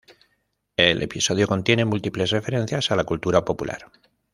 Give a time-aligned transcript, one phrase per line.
[0.77, 3.91] El episodio contiene múltiples referencias a la cultura popular.